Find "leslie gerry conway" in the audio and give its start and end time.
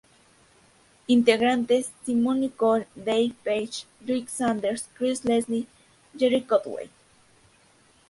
5.23-6.89